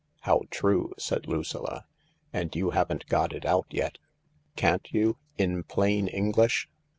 "How 0.21 0.41
true!" 0.49 0.93
said 0.97 1.27
Lucilla." 1.27 1.85
And 2.33 2.55
you 2.55 2.71
haven't 2.71 3.05
got 3.05 3.33
it 3.33 3.45
out 3.45 3.67
yet. 3.69 3.99
Can't 4.55 4.91
you? 4.91 5.17
In 5.37 5.61
plain 5.63 6.07
English?" 6.07 6.67